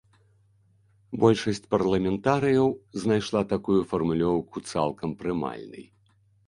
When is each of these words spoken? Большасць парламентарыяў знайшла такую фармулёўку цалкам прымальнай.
Большасць 1.23 1.67
парламентарыяў 1.75 2.67
знайшла 3.05 3.41
такую 3.55 3.79
фармулёўку 3.93 4.67
цалкам 4.73 5.09
прымальнай. 5.23 5.83